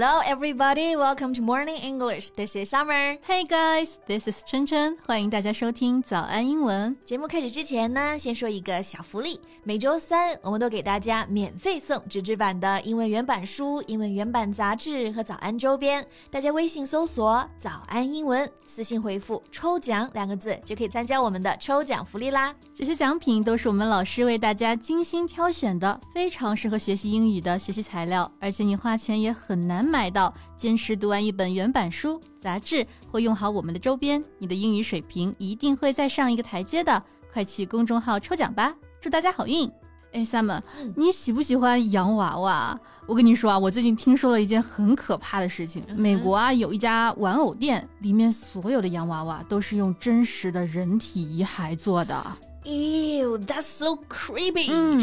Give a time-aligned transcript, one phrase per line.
[0.00, 0.94] Hello, everybody.
[0.94, 2.30] Welcome to Morning English.
[2.30, 3.18] This is Summer.
[3.26, 6.96] Hey guys, this is 晨晨，欢迎大家收听早安英文。
[7.04, 9.40] 节目开始之前呢，先说一个小福利。
[9.64, 16.06] 每周三，我们都给大家免费送纸质版的英文原版书、英文原版杂志和早安周边。
[16.30, 22.54] 大家微信搜索“早安英文”，私信回复“抽奖”两个字，就可以参加我们的抽奖福利啦。
[22.72, 29.87] 这些奖品都是我们老师为大家精心挑选的，非常适合学习英语的学习材料，而且你花钱也很难。
[29.88, 37.02] 难买到，坚持读完一本原版书、杂志，或用好我们的周边，你的英语水平一定会再上一个台阶的。
[37.32, 39.70] 快去公众号抽奖吧，祝大家好运！
[40.12, 40.60] 哎，Sam，
[40.94, 42.78] 你喜不喜欢洋娃娃？
[43.06, 45.82] 我跟你说啊，我最近听说了一件很可怕的事情。
[45.96, 52.36] 美国啊，有一家玩偶店，里面所有的洋娃娃都是用真实的人体遗骸做的。
[52.68, 54.68] Ew, that's so creepy.
[54.68, 55.00] Mm.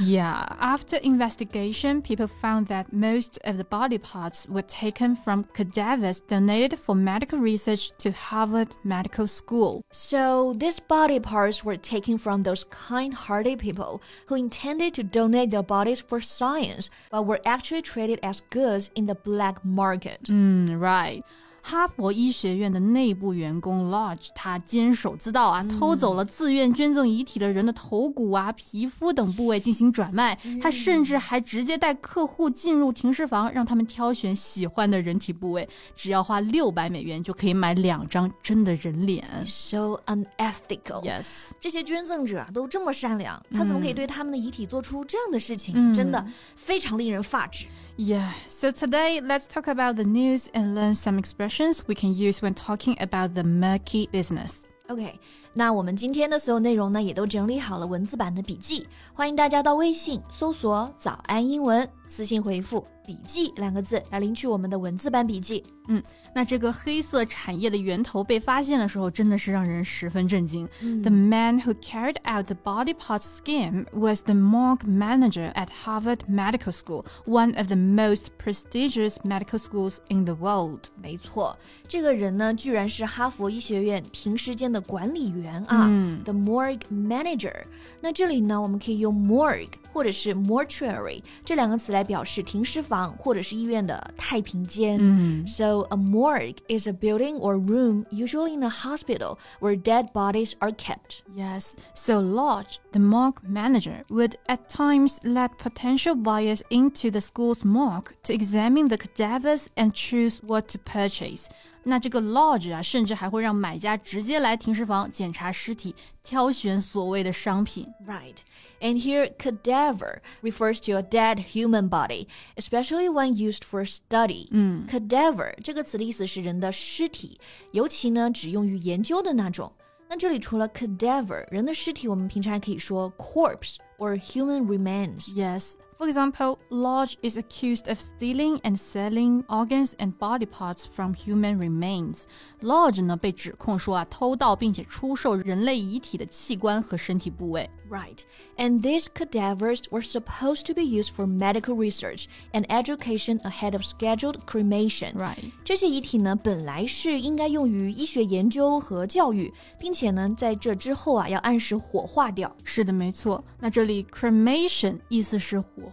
[0.00, 6.20] Yeah, after investigation, people found that most of the body parts were taken from cadavers
[6.20, 9.84] donated for medical research to Harvard Medical School.
[9.92, 15.62] So, these body parts were taken from those kind-hearted people who intended to donate their
[15.62, 20.22] bodies for science, but were actually traded as goods in the black market.
[20.24, 21.22] Mm, right.
[21.68, 30.38] 哈佛医学院的内部员工 Lodge，他监守自盗啊，偷走了自愿捐赠遗体的人的头骨啊、皮肤等部位进行转卖。
[30.62, 39.24] 他甚至还直接带客户进入停尸房，让他们挑选喜欢的人体部位，只要花六百美元就可以买两张真的人脸。
[39.44, 41.02] So unethical.
[41.02, 45.92] Yes，这些捐赠者都这么善良，他怎么可以对他们的遗体做出这样的事情？
[45.92, 47.66] 真的非常令人发指。
[47.98, 52.52] Yeah, so today let's talk about the news and learn some expressions we can use when
[52.52, 54.64] talking about the murky business.
[54.90, 55.18] OK，
[55.58, 65.64] 那我们今天的所有内容呢，也都整理好了文字版的笔记，欢迎大家到微信搜索“早安英文”，私信回复“笔记”两个字来领取我们的文字版笔记。
[65.88, 66.02] 嗯，
[66.34, 70.68] 那这个黑色产业的源头被发现的时候，真的是让人十分震惊。
[70.80, 76.72] The man who carried out the body parts scheme was the morgue manager at Harvard Medical
[76.72, 80.80] School, one of the most prestigious medical schools in the world.
[81.00, 81.56] 没错，
[81.86, 85.89] 这个人呢，居然是哈佛医学院停尸间的管理员啊，
[86.25, 87.63] the morgue manager。
[88.01, 94.99] 那这里呢，我们可以用 morgue 或者是 mortuary 这两个词来表示停尸房或者是医院的太平间。
[95.47, 100.53] So so a morgue is a building or room, usually in a hospital, where dead bodies
[100.59, 101.21] are kept.
[101.35, 107.63] Yes, so Lodge, the morgue manager, would at times let potential buyers into the school's
[107.63, 111.47] morgue to examine the cadavers and choose what to purchase.
[111.85, 117.87] 那这个 lodge 啊，甚至还会让买家直接来停尸房检查尸体，挑选所谓的商品。
[118.05, 118.35] Right.
[118.79, 124.47] And here, cadaver refers to a dead human body, especially when used for study.
[124.51, 127.39] 嗯，cadaver 这个词的意思是人的尸体，
[127.71, 129.71] 尤其呢只用于研究的那种。
[130.09, 135.33] 那这里除了 cadaver 人的尸体，我们平常还可以说 corpse or human remains.
[135.33, 135.73] Yes.
[135.97, 141.59] For example, Lodge is accused of stealing and selling organs and body parts from human
[141.59, 142.23] remains.
[142.61, 147.69] Lodge 呢被指控说啊偷盗并且出售人类遗体的器官和身体部位。
[147.87, 148.19] Right,
[148.55, 153.83] and these cadavers were supposed to be used for medical research and education ahead of
[153.83, 155.13] scheduled cremation.
[155.13, 162.55] Right，这些遗体呢本来是应该用于医学研究和教育，并且呢在这之后啊要按时火化掉。
[162.63, 163.43] 是的，没错。
[163.59, 165.84] 那这里 cremation 意思是火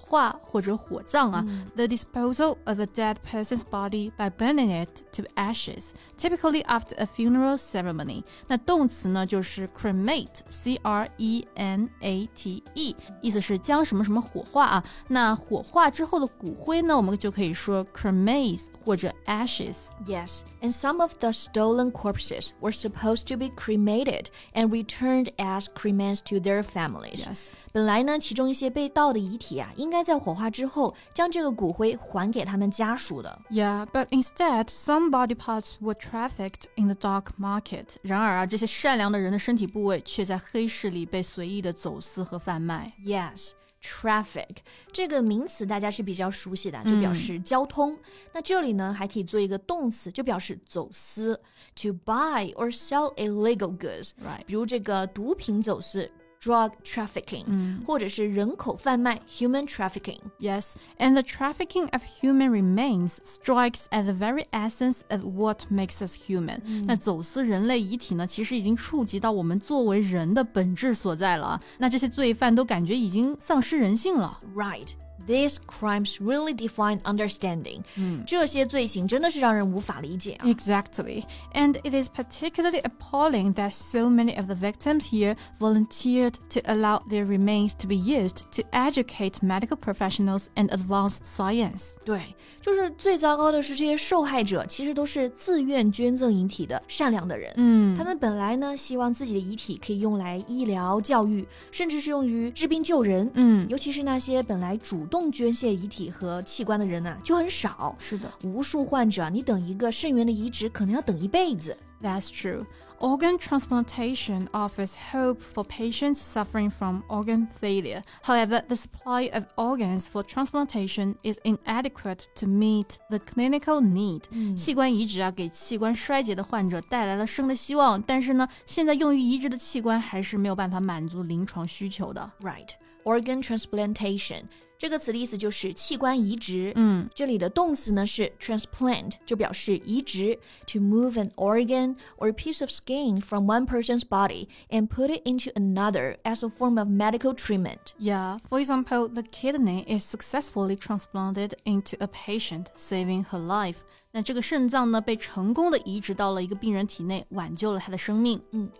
[1.76, 7.06] the disposal of a dead person's body by burning it to ashes, typically after a
[7.06, 8.24] funeral ceremony。
[8.48, 14.84] 那动词呢就是 cremate，c r e n a t e，意思是将什么什么火化啊。
[15.08, 19.88] 那火化之后的骨灰呢，我们就可以说 cremains 或者 ashes。
[20.06, 26.20] Yes, and some of the stolen corpses were supposed to be cremated and returned as cremains
[26.26, 27.26] to their families.
[27.26, 29.73] Yes, 本来呢，其中一些被盗的遗体啊。
[29.83, 33.41] 应该在火化之后将这个骨灰还给他们家属的。
[33.51, 37.97] Yeah, but instead, some body parts were trafficked in the dark market.
[38.03, 42.92] 然而啊，这些善良的人的身体部位却在黑市里被随意的走私和贩卖。
[43.04, 43.53] Yes.
[43.80, 44.57] Traffic
[44.92, 47.97] 这个名词大家是比较熟悉的，就表示交通。
[48.33, 51.41] 那这里呢还可以做一个动词，就表示走私。
[51.77, 56.10] To buy or sell illegal goods， Right 比如这个毒品走私。
[56.42, 57.45] drug trafficking，、
[57.84, 60.21] 或者是人口贩卖 human trafficking。
[60.39, 66.01] Yes, and the trafficking of human remains strikes at the very essence of what makes
[66.01, 66.60] us human.
[66.86, 71.63] 那走私人类遗体呢，其实已经触及到我们作为人的本质所在了啊。
[71.78, 74.41] 那这些罪犯都感觉已经丧失人性了。
[74.54, 74.91] Right.
[75.27, 77.83] These crimes really define understanding.
[77.97, 80.47] 嗯，这些罪行真的是让人无法理解啊。
[80.47, 87.03] Exactly, and it is particularly appalling that so many of the victims here volunteered to allow
[87.10, 91.97] their remains to be used to educate medical professionals and advance science.
[92.07, 97.53] 对，就是最糟糕的是，这些受害者其实都是自愿捐赠遗体的善良的人。
[97.57, 103.30] 嗯，他们本来呢，希望自己的遗体可以用来医疗、教育，甚至是用于治病救人。
[103.34, 107.96] 嗯，尤其是那些本来主 动捐献遗体和器官的人呢，就很少。
[108.00, 111.78] 是的，无数患者，你等一个肾源的移植，可能要等一辈子。
[112.02, 112.66] That's true.
[113.00, 118.03] Organ transplantation offers hope for patients suffering from organ failure.
[118.23, 124.23] However, the supply of organs for transplantation is inadequate to meet the clinical need.
[124.55, 132.29] 器官移植啊，给器官衰竭的患者带来了生的希望，但是呢，现在用于移植的器官还是没有办法满足临床需求的。
[132.41, 132.70] Right.
[133.05, 134.44] Organ transplantation
[134.83, 136.72] 这个词的意思就是器官移植。
[136.77, 145.09] 嗯，这里的动词呢是 transplant，就表示移植，to move an organ or a piece of skin from one person's body and put
[145.09, 147.92] it into another as a form of medical treatment.
[147.98, 153.78] Yeah, for example, the kidney is successfully transplanted into a patient, saving her life.
[154.13, 158.41] 那这个肾脏呢，被成功的移植到了一个病人体内，挽救了他的生命。
[158.53, 158.71] 嗯。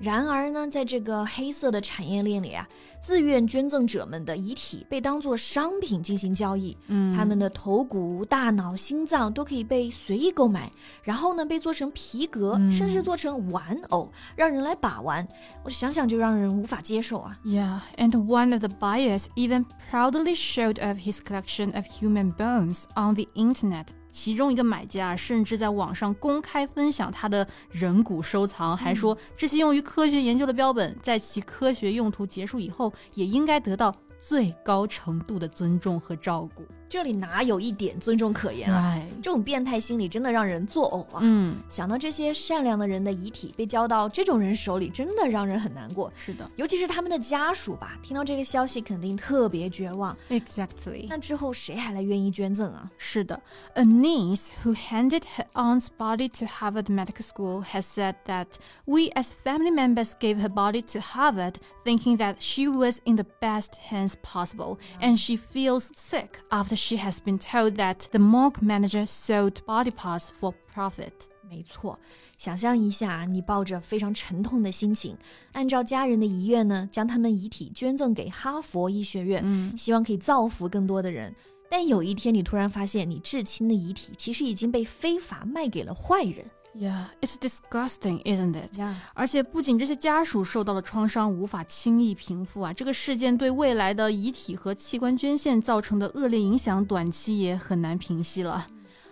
[0.00, 2.66] 然而呢，在这个黑色的产业链里啊，
[3.00, 6.76] 自愿捐赠者们的遗体被当作商品进行交易。
[6.86, 10.70] 嗯，他们的头骨、大脑、心脏都可以被随意购买，
[11.02, 15.26] 然后呢，被做成皮革，甚至做成玩偶，让人来把玩。
[15.64, 17.36] 我想想就让人无法接受啊。
[17.44, 23.14] Yeah, and one of the buyers even proudly showed off his collection of human bones on
[23.14, 23.86] the internet.
[24.10, 36.64] 其中一个买家甚至在网上公开分享他的人骨收藏，还说这些用于科学研究的标本，在其科学用途结束以后，也应该得到最高程度的尊重和照顾。
[36.88, 38.98] 这里哪有一点尊重可言啊？
[39.22, 41.20] 这种变态心理真的让人作呕啊！
[41.20, 46.10] 嗯，想到这些善良的人的遗体被交到这种人手里，真的让人很难过。
[46.16, 50.16] 是的，尤其是他们的家属吧，听到这个消息肯定特别绝望。
[50.30, 51.06] Exactly。
[51.10, 52.90] 那之后谁还来愿意捐赠啊？
[52.96, 53.38] 是的
[53.74, 58.46] ，A niece who handed her aunt's body to Harvard Medical School has said that
[58.86, 63.26] we as family members gave her body to Harvard thinking that she was in the
[63.40, 66.77] best hands possible, and she feels sick after.
[66.78, 71.12] She has been told that the morgue manager sold body parts for profit.
[71.50, 71.98] 没错，
[72.36, 75.16] 想象一下，你抱着非常沉痛的心情，
[75.52, 81.34] 按照家人的遗愿呢，将他们遗体捐赠给哈佛医学院，嗯，希望可以造福更多的人。
[81.70, 86.44] 但有一天，你突然发现，你至亲的遗体其实已经被非法卖给了坏人。
[86.80, 88.78] Yeah, it's disgusting, isn't it?
[88.78, 88.94] Yeah.
[89.12, 98.64] 而且不仅这些家属受到了创伤，无法轻易平复啊，这个事件对未来的遗体和器官捐献造成的恶劣影响，短期也很难平息了。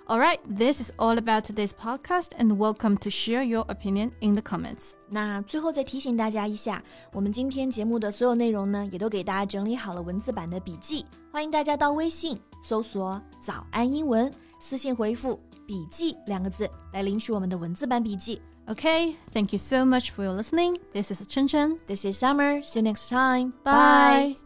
[0.07, 4.37] All right, this is all about today's podcast, and welcome to share your opinion in
[4.37, 4.93] the comments.
[5.11, 6.81] 那最后再提醒大家一下，
[7.13, 15.41] 我们今天节目的所有内容呢，也都给大家整理好了文字版的笔记，欢迎大家到微信搜索“早安英文”，私信回复。
[15.68, 18.42] 笔记两个字来领取我们的文字版笔记。
[18.68, 20.78] Okay, thank you so much for your listening.
[20.94, 21.80] This is Chen Chen.
[21.88, 22.62] This is Summer.
[22.64, 23.54] See you next time.
[23.64, 24.38] Bye.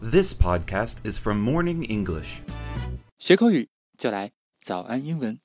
[0.00, 2.42] This podcast is from Morning English.
[3.18, 3.68] 学口语
[3.98, 4.30] 就来
[4.64, 5.43] 早安英文。